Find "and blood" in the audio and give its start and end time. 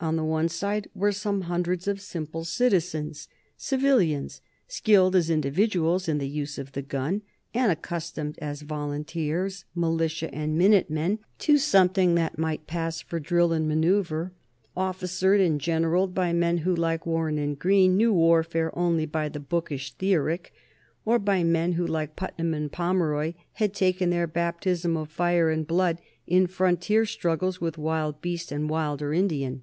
25.50-26.00